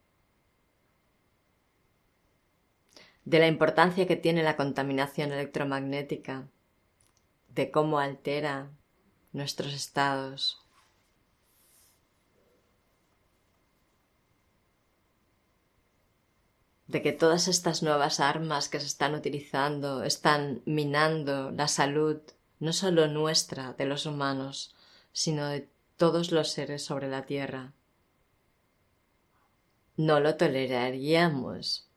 de 3.24 3.38
la 3.38 3.46
importancia 3.46 4.06
que 4.06 4.16
tiene 4.16 4.42
la 4.42 4.56
contaminación 4.56 5.32
electromagnética, 5.32 6.48
de 7.48 7.70
cómo 7.70 7.98
altera 7.98 8.70
nuestros 9.32 9.72
estados. 9.72 10.58
de 16.88 17.02
que 17.02 17.12
todas 17.12 17.48
estas 17.48 17.82
nuevas 17.82 18.18
armas 18.18 18.70
que 18.70 18.80
se 18.80 18.86
están 18.86 19.14
utilizando 19.14 20.04
están 20.04 20.62
minando 20.64 21.50
la 21.50 21.68
salud 21.68 22.18
no 22.60 22.72
solo 22.72 23.06
nuestra, 23.06 23.74
de 23.74 23.84
los 23.84 24.06
humanos, 24.06 24.74
sino 25.12 25.46
de 25.46 25.68
todos 25.96 26.32
los 26.32 26.50
seres 26.50 26.84
sobre 26.84 27.08
la 27.08 27.26
Tierra. 27.26 27.72
No 29.96 30.18
lo 30.20 30.36
toleraríamos. 30.36 31.88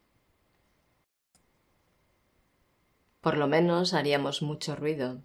Por 3.22 3.38
lo 3.38 3.48
menos 3.48 3.94
haríamos 3.94 4.42
mucho 4.42 4.76
ruido. 4.76 5.22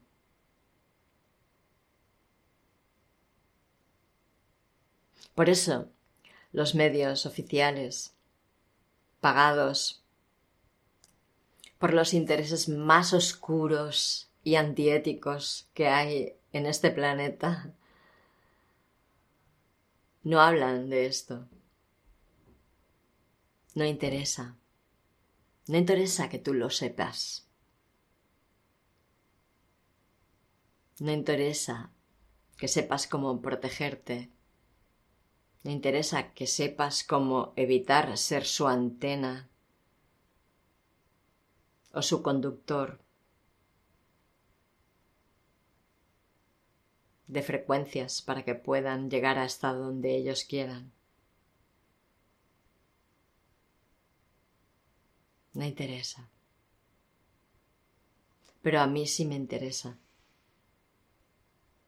Por 5.37 5.51
eso, 5.51 5.91
los 6.51 6.75
medios 6.75 7.27
oficiales, 7.27 8.15
pagados 9.21 10.03
por 11.79 11.93
los 11.93 12.15
intereses 12.15 12.71
más 12.71 13.13
oscuros 13.13 14.31
y 14.43 14.55
antiéticos 14.55 15.69
que 15.75 15.89
hay 15.89 16.37
en 16.55 16.65
este 16.65 16.91
planeta, 16.91 17.75
no 20.23 20.41
hablan 20.41 20.89
de 20.89 21.05
esto. 21.05 21.47
No 23.75 23.85
interesa. 23.85 24.57
No 25.67 25.77
interesa 25.77 26.31
que 26.31 26.39
tú 26.39 26.55
lo 26.55 26.71
sepas. 26.71 27.47
No 30.99 31.13
interesa 31.13 31.91
que 32.57 32.69
sepas 32.69 33.07
cómo 33.07 33.43
protegerte. 33.43 34.31
No 35.67 35.73
interesa 35.73 36.33
que 36.33 36.47
sepas 36.47 37.03
cómo 37.03 37.53
evitar 37.57 38.17
ser 38.17 38.45
su 38.45 38.69
antena 38.69 39.49
o 41.93 42.03
su 42.03 42.23
conductor 42.23 43.01
de 47.27 47.43
frecuencias 47.43 48.23
para 48.23 48.45
que 48.45 48.55
puedan 48.55 49.11
llegar 49.11 49.41
hasta 49.41 49.73
donde 49.73 50.17
ellos 50.17 50.45
quieran. 50.45 50.93
no 55.57 55.65
interesa. 55.65 56.31
Pero 58.63 58.81
a 58.81 58.87
mí 58.87 59.07
sí 59.07 59.25
me 59.25 59.35
interesa. 59.35 59.99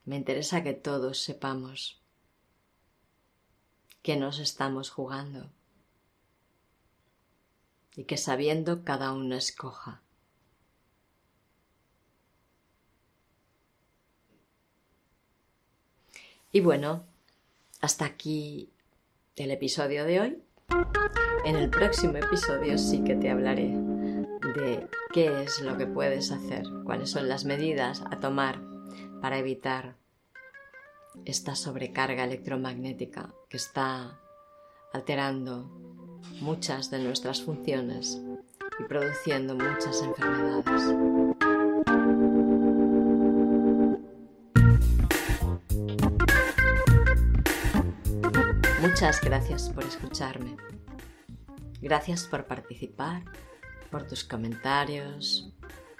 Me 0.06 0.16
interesa 0.16 0.64
que 0.64 0.72
todos 0.72 1.22
sepamos 1.22 1.97
que 4.08 4.16
nos 4.16 4.38
estamos 4.38 4.88
jugando 4.88 5.50
y 7.94 8.04
que 8.04 8.16
sabiendo 8.16 8.82
cada 8.82 9.12
uno 9.12 9.36
escoja. 9.36 10.00
Y 16.50 16.60
bueno, 16.60 17.04
hasta 17.82 18.06
aquí 18.06 18.70
el 19.36 19.50
episodio 19.50 20.06
de 20.06 20.20
hoy. 20.20 20.42
En 21.44 21.56
el 21.56 21.68
próximo 21.68 22.16
episodio 22.16 22.78
sí 22.78 23.04
que 23.04 23.14
te 23.14 23.28
hablaré 23.28 23.76
de 24.56 24.88
qué 25.12 25.42
es 25.42 25.60
lo 25.60 25.76
que 25.76 25.86
puedes 25.86 26.30
hacer, 26.30 26.64
cuáles 26.84 27.10
son 27.10 27.28
las 27.28 27.44
medidas 27.44 28.02
a 28.10 28.20
tomar 28.20 28.58
para 29.20 29.36
evitar 29.36 29.96
esta 31.24 31.54
sobrecarga 31.54 32.24
electromagnética 32.24 33.34
que 33.48 33.56
está 33.56 34.20
alterando 34.92 35.70
muchas 36.40 36.90
de 36.90 36.98
nuestras 36.98 37.42
funciones 37.42 38.20
y 38.78 38.84
produciendo 38.84 39.54
muchas 39.54 40.02
enfermedades. 40.02 40.82
Muchas 48.80 49.20
gracias 49.20 49.70
por 49.70 49.84
escucharme. 49.84 50.56
Gracias 51.80 52.26
por 52.26 52.46
participar, 52.46 53.22
por 53.90 54.06
tus 54.06 54.24
comentarios, 54.24 55.52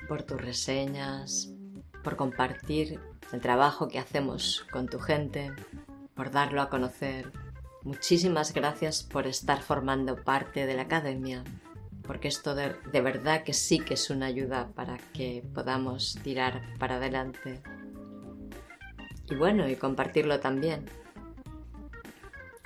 por 0.09 0.23
tus 0.23 0.41
reseñas, 0.41 1.53
por 2.03 2.17
compartir 2.17 3.01
el 3.33 3.41
trabajo 3.41 3.89
que 3.89 3.99
hacemos 3.99 4.67
con 4.71 4.87
tu 4.87 4.99
gente, 4.99 5.53
por 6.15 6.31
darlo 6.31 6.63
a 6.63 6.71
conocer. 6.71 7.33
Muchísimas 7.83 8.53
gracias 8.53 9.03
por 9.03 9.27
estar 9.27 9.63
formando 9.63 10.17
parte 10.17 10.67
de 10.67 10.75
la 10.75 10.83
academia, 10.83 11.45
porque 12.03 12.29
esto 12.29 12.55
de, 12.55 12.75
verdad 13.01 13.45
que 13.45 13.53
sí 13.53 13.79
que 13.79 13.95
es 13.95 14.11
una 14.11 14.27
ayuda 14.27 14.69
para 14.75 14.99
que 15.13 15.45
podamos 15.55 16.19
tirar 16.23 16.63
para 16.79 16.97
adelante. 16.97 17.63
Y 19.31 19.35
bueno, 19.35 19.69
y 19.69 19.77
compartirlo 19.77 20.41
también. 20.41 20.87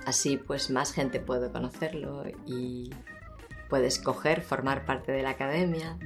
Así 0.06 0.36
pues 0.36 0.70
más 0.70 0.92
gente 0.92 1.20
puede 1.20 1.50
conocerlo 1.50 2.24
y 2.46 2.90
puede 3.68 3.86
escoger 3.86 4.42
formar 4.42 4.84
parte 4.84 5.12
de 5.12 5.22
la 5.22 5.30
academia. 5.30 5.98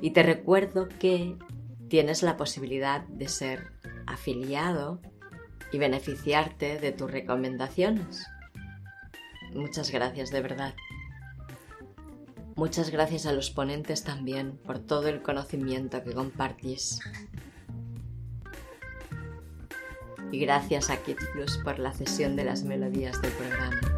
Y 0.00 0.10
te 0.10 0.22
recuerdo 0.22 0.88
que 0.88 1.36
tienes 1.90 2.22
la 2.22 2.36
posibilidad 2.36 3.02
de 3.02 3.28
ser 3.28 3.72
afiliado 4.06 5.02
y 5.72 5.78
beneficiarte 5.78 6.78
de 6.78 6.92
tus 6.92 7.10
recomendaciones. 7.10 8.24
Muchas 9.52 9.90
gracias 9.90 10.30
de 10.30 10.40
verdad. 10.40 10.74
Muchas 12.54 12.90
gracias 12.90 13.26
a 13.26 13.32
los 13.32 13.50
ponentes 13.50 14.04
también 14.04 14.56
por 14.56 14.78
todo 14.78 15.08
el 15.08 15.20
conocimiento 15.20 16.02
que 16.04 16.12
compartís. 16.12 17.00
Y 20.30 20.38
gracias 20.38 20.90
a 20.90 21.02
Kids 21.02 21.26
Plus 21.32 21.58
por 21.58 21.80
la 21.80 21.92
cesión 21.92 22.36
de 22.36 22.44
las 22.44 22.62
melodías 22.62 23.20
del 23.20 23.32
programa. 23.32 23.89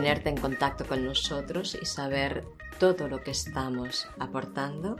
Mantenerte 0.00 0.30
en 0.30 0.36
contacto 0.38 0.86
con 0.86 1.04
nosotros 1.04 1.76
y 1.80 1.84
saber 1.84 2.46
todo 2.78 3.06
lo 3.06 3.22
que 3.22 3.32
estamos 3.32 4.08
aportando, 4.18 4.96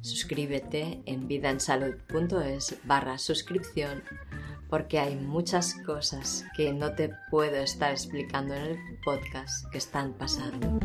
suscríbete 0.00 1.02
en 1.04 1.28
vidaensalud.es 1.28 2.78
barra 2.84 3.18
suscripción 3.18 4.02
porque 4.70 4.98
hay 4.98 5.14
muchas 5.16 5.74
cosas 5.84 6.46
que 6.56 6.72
no 6.72 6.94
te 6.94 7.10
puedo 7.30 7.56
estar 7.56 7.90
explicando 7.90 8.54
en 8.54 8.62
el 8.62 8.78
podcast 9.04 9.70
que 9.70 9.76
están 9.76 10.14
pasando. 10.14 10.78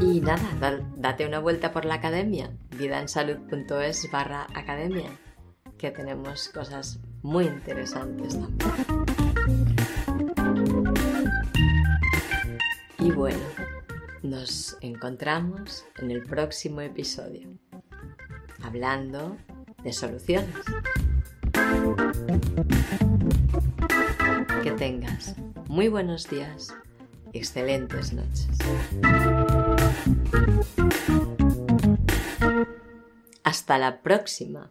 Y 0.00 0.20
nada, 0.22 0.80
date 0.96 1.26
una 1.26 1.40
vuelta 1.40 1.72
por 1.72 1.84
la 1.84 1.96
academia, 1.96 2.50
vidaensalud.es 2.78 4.10
barra 4.10 4.46
academia, 4.54 5.10
que 5.76 5.90
tenemos 5.90 6.48
cosas 6.48 7.00
muy 7.22 7.44
interesantes 7.44 8.38
también. 8.38 9.79
Bueno, 13.14 13.38
nos 14.22 14.76
encontramos 14.80 15.84
en 15.98 16.10
el 16.10 16.22
próximo 16.22 16.80
episodio, 16.80 17.48
hablando 18.62 19.36
de 19.82 19.92
soluciones. 19.92 20.54
Que 24.62 24.70
tengas 24.72 25.36
muy 25.68 25.88
buenos 25.88 26.28
días 26.28 26.74
y 27.32 27.38
excelentes 27.38 28.12
noches. 28.12 28.48
Hasta 33.42 33.78
la 33.78 34.02
próxima. 34.02 34.70